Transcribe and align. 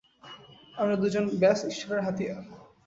আমরা 0.75 0.95
দুজন, 0.95 1.25
ব্যস 1.39 1.59
ঈশ্বরের 1.65 2.01
হাতিয়ার। 2.03 2.41